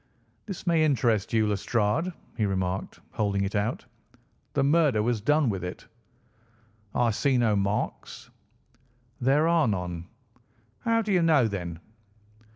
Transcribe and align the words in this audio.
"This 0.47 0.65
may 0.65 0.83
interest 0.83 1.31
you, 1.31 1.45
Lestrade," 1.45 2.11
he 2.35 2.47
remarked, 2.47 2.99
holding 3.11 3.43
it 3.43 3.53
out. 3.53 3.85
"The 4.53 4.63
murder 4.63 5.03
was 5.03 5.21
done 5.21 5.47
with 5.51 5.63
it." 5.63 5.85
"I 6.95 7.11
see 7.11 7.37
no 7.37 7.55
marks." 7.55 8.31
"There 9.19 9.47
are 9.47 9.67
none." 9.67 10.07
"How 10.79 11.03
do 11.03 11.13
you 11.13 11.21
know, 11.21 11.47
then?" 11.47 11.79